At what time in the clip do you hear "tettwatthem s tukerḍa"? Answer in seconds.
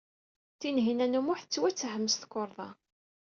1.43-2.69